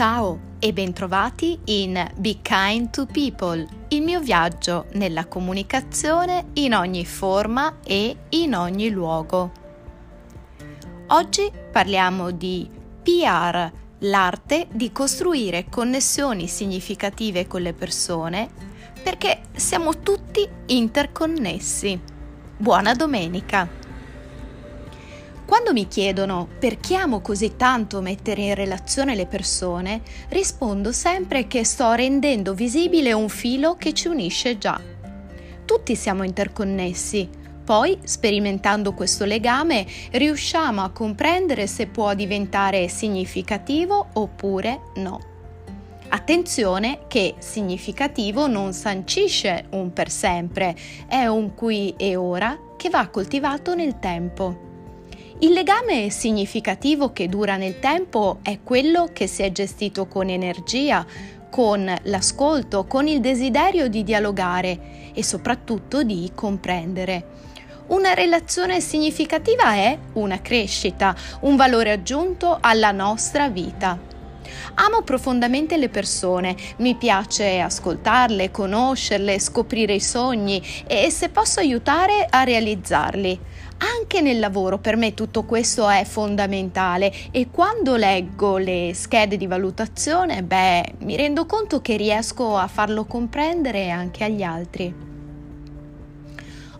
[0.00, 7.04] Ciao e bentrovati in Be Kind to People, il mio viaggio nella comunicazione in ogni
[7.04, 9.52] forma e in ogni luogo.
[11.08, 12.66] Oggi parliamo di
[13.02, 18.48] PR, l'arte di costruire connessioni significative con le persone
[19.02, 22.00] perché siamo tutti interconnessi.
[22.56, 23.79] Buona domenica!
[25.50, 31.64] Quando mi chiedono perché amo così tanto mettere in relazione le persone, rispondo sempre che
[31.64, 34.80] sto rendendo visibile un filo che ci unisce già.
[35.64, 37.28] Tutti siamo interconnessi,
[37.64, 45.18] poi, sperimentando questo legame, riusciamo a comprendere se può diventare significativo oppure no.
[46.10, 50.76] Attenzione che significativo non sancisce un per sempre,
[51.08, 54.68] è un qui e ora che va coltivato nel tempo.
[55.42, 61.06] Il legame significativo che dura nel tempo è quello che si è gestito con energia,
[61.48, 67.24] con l'ascolto, con il desiderio di dialogare e soprattutto di comprendere.
[67.86, 73.98] Una relazione significativa è una crescita, un valore aggiunto alla nostra vita.
[74.74, 82.26] Amo profondamente le persone, mi piace ascoltarle, conoscerle, scoprire i sogni e se posso aiutare
[82.28, 83.40] a realizzarli
[83.80, 89.46] anche nel lavoro per me tutto questo è fondamentale e quando leggo le schede di
[89.46, 95.08] valutazione, beh, mi rendo conto che riesco a farlo comprendere anche agli altri.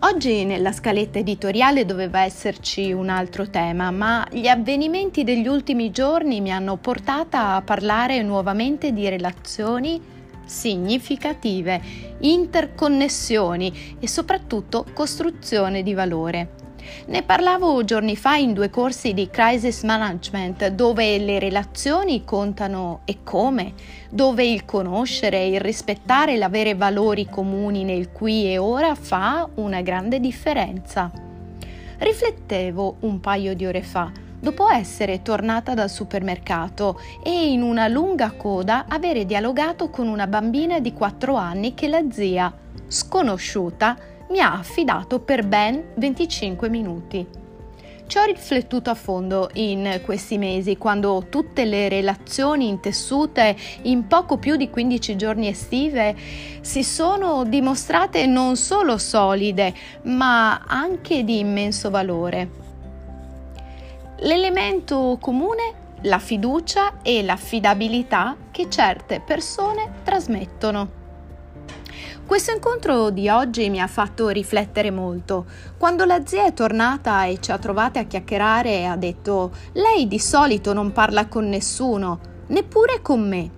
[0.03, 6.41] Oggi nella scaletta editoriale doveva esserci un altro tema, ma gli avvenimenti degli ultimi giorni
[6.41, 10.01] mi hanno portata a parlare nuovamente di relazioni
[10.43, 11.81] significative,
[12.19, 16.60] interconnessioni e soprattutto costruzione di valore.
[17.07, 23.19] Ne parlavo giorni fa in due corsi di crisis management dove le relazioni contano e
[23.23, 23.73] come,
[24.09, 30.19] dove il conoscere, il rispettare l'avere valori comuni nel qui e ora fa una grande
[30.19, 31.11] differenza.
[31.97, 34.11] Riflettevo un paio di ore fa
[34.41, 40.79] dopo essere tornata dal supermercato e in una lunga coda avere dialogato con una bambina
[40.79, 42.51] di 4 anni che la zia,
[42.87, 43.95] sconosciuta,
[44.31, 47.27] mi ha affidato per ben 25 minuti.
[48.07, 54.37] Ci ho riflettuto a fondo in questi mesi, quando tutte le relazioni intessute in poco
[54.37, 56.15] più di 15 giorni estive
[56.59, 62.49] si sono dimostrate non solo solide, ma anche di immenso valore.
[64.19, 71.00] L'elemento comune la fiducia e l'affidabilità che certe persone trasmettono.
[72.31, 75.45] Questo incontro di oggi mi ha fatto riflettere molto.
[75.77, 80.17] Quando la zia è tornata e ci ha trovate a chiacchierare, ha detto: Lei di
[80.17, 83.51] solito non parla con nessuno, neppure con me.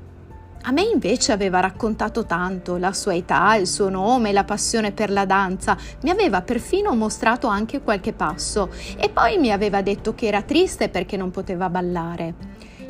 [0.64, 5.12] A me invece aveva raccontato tanto, la sua età, il suo nome, la passione per
[5.12, 10.26] la danza, mi aveva perfino mostrato anche qualche passo e poi mi aveva detto che
[10.26, 12.34] era triste perché non poteva ballare.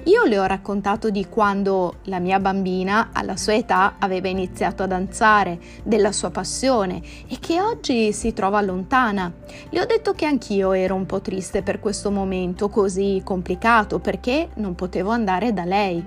[0.06, 4.88] Io le ho raccontato di quando la mia bambina alla sua età aveva iniziato a
[4.88, 9.32] danzare, della sua passione e che oggi si trova lontana.
[9.70, 14.50] Le ho detto che anch'io ero un po' triste per questo momento così complicato perché
[14.56, 16.04] non potevo andare da lei.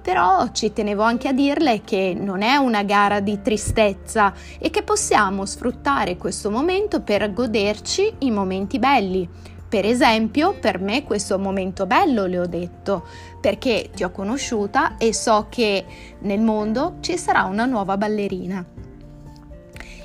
[0.00, 4.82] Però ci tenevo anche a dirle che non è una gara di tristezza e che
[4.82, 9.28] possiamo sfruttare questo momento per goderci i momenti belli
[9.70, 13.06] per esempio, per me questo è un momento bello, le ho detto,
[13.40, 15.84] perché ti ho conosciuta e so che
[16.22, 18.66] nel mondo ci sarà una nuova ballerina.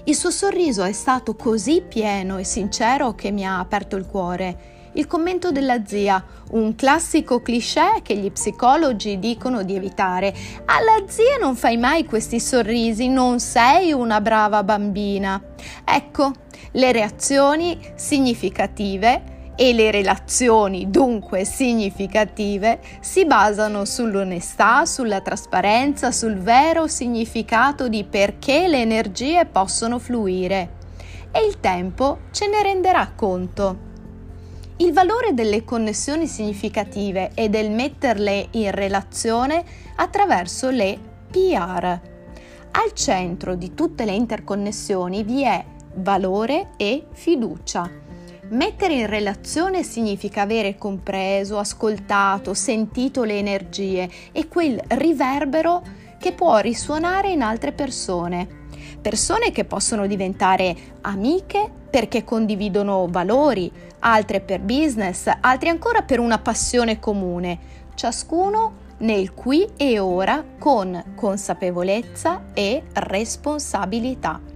[0.03, 4.91] Il suo sorriso è stato così pieno e sincero che mi ha aperto il cuore.
[4.93, 10.31] Il commento della zia, un classico cliché che gli psicologi dicono di evitare.
[10.65, 15.41] Alla zia non fai mai questi sorrisi, non sei una brava bambina.
[15.84, 16.34] Ecco,
[16.73, 26.87] le reazioni significative e le relazioni dunque significative si basano sull'onestà, sulla trasparenza, sul vero
[26.87, 30.84] significato di perché le energie possono fluire
[31.31, 33.93] e il tempo ce ne renderà conto.
[34.78, 39.63] Il valore delle connessioni significative e del metterle in relazione
[39.96, 40.97] attraverso le
[41.31, 41.99] PR.
[42.72, 45.63] Al centro di tutte le interconnessioni vi è
[45.96, 48.03] valore e fiducia
[48.49, 55.81] Mettere in relazione significa avere compreso, ascoltato, sentito le energie e quel riverbero
[56.19, 58.47] che può risuonare in altre persone.
[59.01, 66.37] Persone che possono diventare amiche perché condividono valori, altre per business, altre ancora per una
[66.37, 67.57] passione comune,
[67.95, 74.54] ciascuno nel qui e ora con consapevolezza e responsabilità.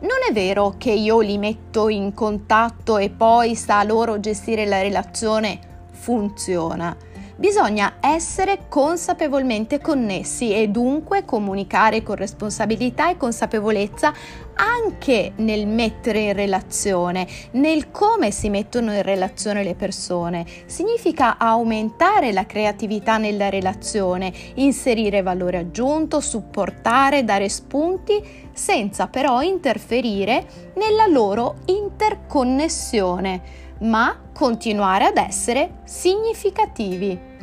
[0.00, 4.64] Non è vero che io li metto in contatto e poi sta a loro gestire
[4.64, 5.58] la relazione,
[5.90, 6.96] funziona
[7.38, 14.12] Bisogna essere consapevolmente connessi e dunque comunicare con responsabilità e consapevolezza
[14.54, 20.44] anche nel mettere in relazione, nel come si mettono in relazione le persone.
[20.66, 28.20] Significa aumentare la creatività nella relazione, inserire valore aggiunto, supportare, dare spunti,
[28.52, 30.44] senza però interferire
[30.74, 37.36] nella loro interconnessione, ma continuare ad essere significativi.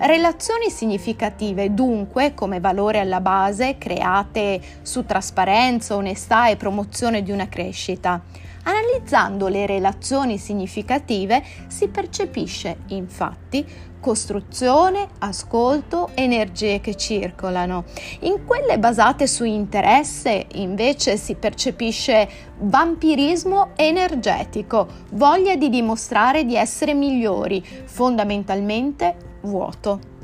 [0.00, 7.48] Relazioni significative, dunque, come valore alla base, create su trasparenza, onestà e promozione di una
[7.48, 8.20] crescita.
[8.64, 13.64] Analizzando le relazioni significative si percepisce, infatti,
[14.00, 17.84] costruzione, ascolto, energie che circolano.
[18.20, 22.28] In quelle basate su interesse invece si percepisce
[22.58, 30.16] vampirismo energetico, voglia di dimostrare di essere migliori, fondamentalmente vuoto.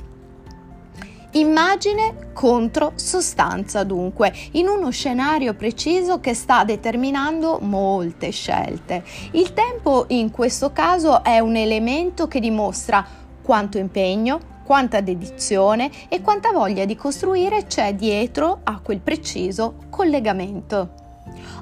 [1.36, 9.02] Immagine contro sostanza dunque, in uno scenario preciso che sta determinando molte scelte.
[9.32, 13.04] Il tempo in questo caso è un elemento che dimostra
[13.42, 21.03] quanto impegno, quanta dedizione e quanta voglia di costruire c'è dietro a quel preciso collegamento.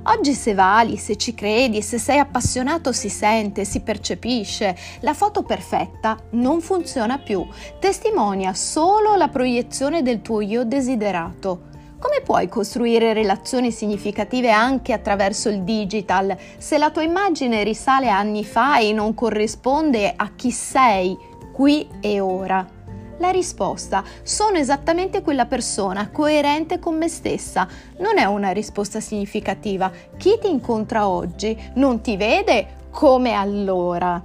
[0.04, 4.76] Oggi se vali, se ci credi, se sei appassionato si sente, si percepisce.
[5.00, 7.46] La foto perfetta non funziona più,
[7.78, 11.70] testimonia solo la proiezione del tuo io desiderato.
[11.98, 18.44] Come puoi costruire relazioni significative anche attraverso il digital se la tua immagine risale anni
[18.44, 21.16] fa e non corrisponde a chi sei
[21.52, 22.81] qui e ora?
[23.18, 27.68] La risposta sono esattamente quella persona, coerente con me stessa.
[27.98, 29.90] Non è una risposta significativa.
[30.16, 34.20] Chi ti incontra oggi non ti vede come allora,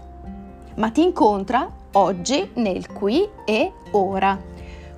[0.75, 4.39] ma ti incontra oggi nel qui e ora.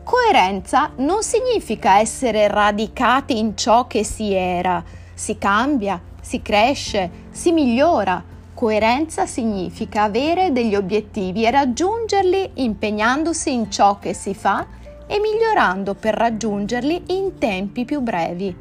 [0.04, 4.84] Coerenza non significa essere radicati in ciò che si era.
[5.14, 13.72] Si cambia, si cresce, si migliora Coerenza significa avere degli obiettivi e raggiungerli impegnandosi in
[13.72, 14.68] ciò che si fa
[15.08, 18.54] e migliorando per raggiungerli in tempi più brevi.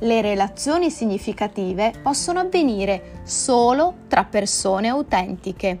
[0.00, 5.78] Le relazioni significative possono avvenire solo tra persone autentiche.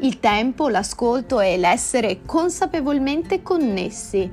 [0.00, 4.30] Il tempo, l'ascolto e l'essere consapevolmente connessi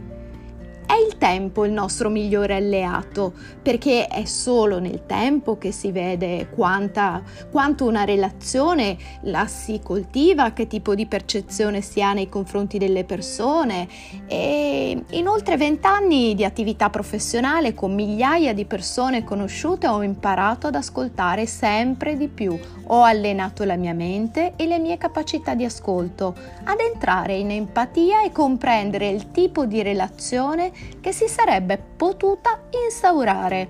[0.86, 6.50] è il tempo il nostro migliore alleato, perché è solo nel tempo che si vede
[6.50, 7.22] quanta,
[7.52, 13.04] quanto una relazione la si coltiva, che tipo di percezione si ha nei confronti delle
[13.04, 13.88] persone.
[14.28, 20.76] E in oltre vent'anni di attività professionale con migliaia di persone conosciute ho imparato ad
[20.76, 22.58] ascoltare sempre di più,
[22.88, 28.24] ho allenato la mia mente e le mie capacità di ascolto, ad entrare in empatia
[28.24, 33.70] e comprendere il tipo di relazione che si sarebbe potuta instaurare.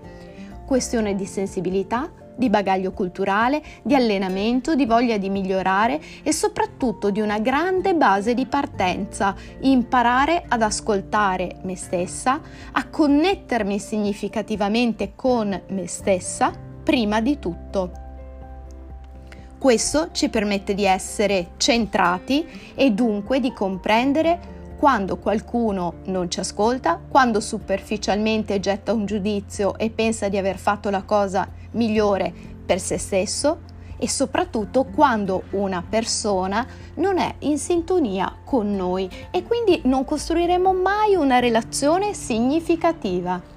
[0.66, 7.22] Questione di sensibilità, di bagaglio culturale, di allenamento, di voglia di migliorare e soprattutto di
[7.22, 12.42] una grande base di partenza, imparare ad ascoltare me stessa,
[12.72, 16.52] a connettermi significativamente con me stessa
[16.84, 18.04] prima di tutto.
[19.58, 27.00] Questo ci permette di essere centrati e dunque di comprendere quando qualcuno non ci ascolta,
[27.08, 32.34] quando superficialmente getta un giudizio e pensa di aver fatto la cosa migliore
[32.66, 36.66] per se stesso e soprattutto quando una persona
[36.96, 43.55] non è in sintonia con noi e quindi non costruiremo mai una relazione significativa.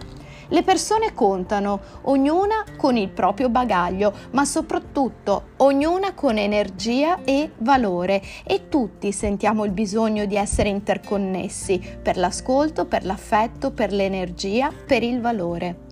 [0.50, 8.22] Le persone contano, ognuna con il proprio bagaglio, ma soprattutto ognuna con energia e valore
[8.44, 15.02] e tutti sentiamo il bisogno di essere interconnessi per l'ascolto, per l'affetto, per l'energia, per
[15.02, 15.86] il valore.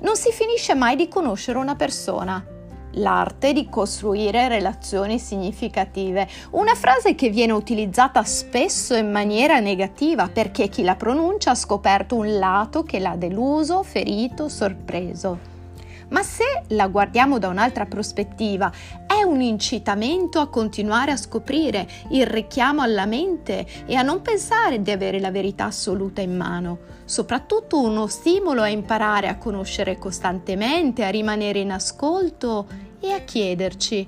[0.00, 2.44] Non si finisce mai di conoscere una persona,
[2.92, 10.68] l'arte di costruire relazioni significative, una frase che viene utilizzata spesso in maniera negativa perché
[10.68, 15.51] chi la pronuncia ha scoperto un lato che l'ha deluso, ferito, sorpreso.
[16.12, 18.70] Ma se la guardiamo da un'altra prospettiva,
[19.06, 24.82] è un incitamento a continuare a scoprire, il richiamo alla mente e a non pensare
[24.82, 31.02] di avere la verità assoluta in mano, soprattutto uno stimolo a imparare a conoscere costantemente,
[31.02, 32.66] a rimanere in ascolto
[33.00, 34.06] e a chiederci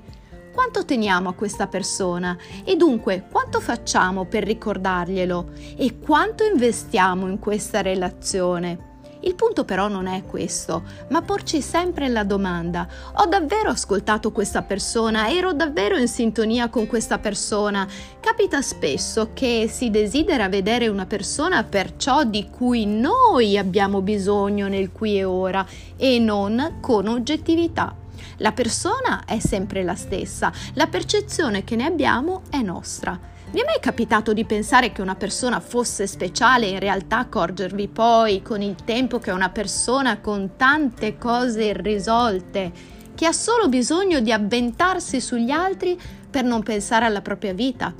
[0.53, 2.37] quanto teniamo a questa persona?
[2.63, 5.49] E dunque quanto facciamo per ricordarglielo?
[5.75, 8.93] E quanto investiamo in questa relazione.
[9.25, 14.61] Il punto però non è questo, ma porci sempre la domanda, ho davvero ascoltato questa
[14.61, 15.31] persona?
[15.31, 17.87] Ero davvero in sintonia con questa persona?
[18.19, 24.67] Capita spesso che si desidera vedere una persona per ciò di cui noi abbiamo bisogno
[24.67, 25.65] nel qui e ora
[25.97, 27.95] e non con oggettività.
[28.37, 33.33] La persona è sempre la stessa, la percezione che ne abbiamo è nostra.
[33.55, 37.87] Vi è mai capitato di pensare che una persona fosse speciale e in realtà accorgervi
[37.87, 42.69] poi con il tempo che è una persona con tante cose irrisolte,
[43.15, 45.97] che ha solo bisogno di avventarsi sugli altri
[46.29, 47.93] per non pensare alla propria vita?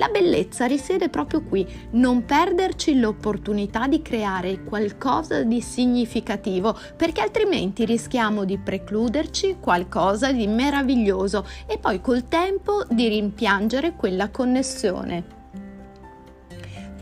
[0.00, 7.84] La bellezza risiede proprio qui, non perderci l'opportunità di creare qualcosa di significativo, perché altrimenti
[7.84, 15.22] rischiamo di precluderci qualcosa di meraviglioso e poi col tempo di rimpiangere quella connessione.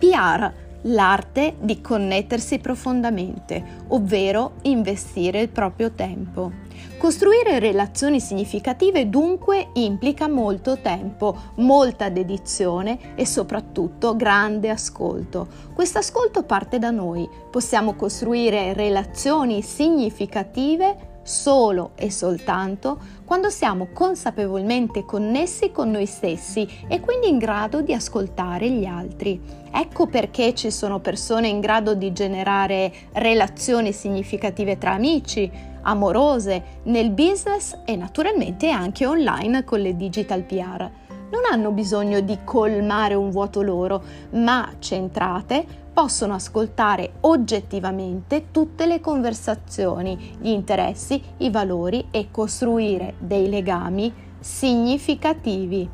[0.01, 6.67] PR l'arte di connettersi profondamente, ovvero investire il proprio tempo.
[6.99, 15.47] Costruire relazioni significative dunque implica molto tempo, molta dedizione e soprattutto grande ascolto.
[15.75, 17.29] Questo ascolto parte da noi.
[17.51, 27.01] Possiamo costruire relazioni significative solo e soltanto quando siamo consapevolmente connessi con noi stessi e
[27.01, 29.41] quindi in grado di ascoltare gli altri.
[29.71, 35.51] Ecco perché ci sono persone in grado di generare relazioni significative tra amici,
[35.83, 40.91] amorose, nel business e naturalmente anche online con le digital PR.
[41.31, 49.01] Non hanno bisogno di colmare un vuoto loro, ma centrate possono ascoltare oggettivamente tutte le
[49.01, 55.91] conversazioni, gli interessi, i valori e costruire dei legami significativi.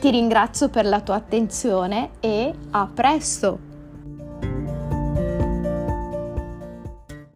[0.00, 3.73] Ti ringrazio per la tua attenzione e a presto!